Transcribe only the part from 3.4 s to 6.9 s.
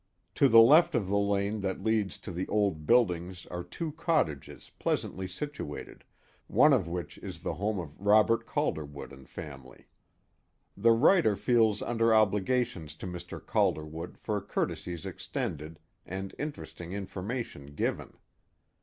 are two cottages pleasantly situated, one of